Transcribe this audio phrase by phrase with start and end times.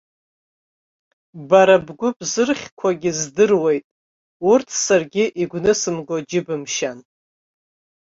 [1.49, 3.85] Бара бгәы бзырхьқәоугьы здыруеит,
[4.49, 6.99] урҭ саргьы игәнысымго џьыбымшьан.